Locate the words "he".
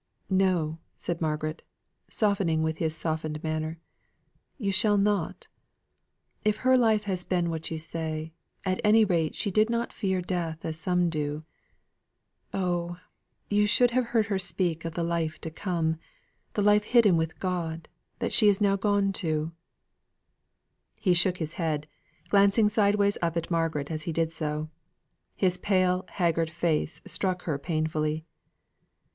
20.97-21.13, 24.09-24.11